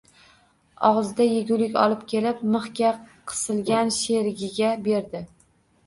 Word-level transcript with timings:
Ogʻzida 0.89 1.27
yegulik 1.27 1.77
olib 1.85 2.03
kelib, 2.15 2.43
mixga 2.57 2.95
qisilgan 3.35 3.97
sherigiga 4.01 4.77
berdi 4.93 5.27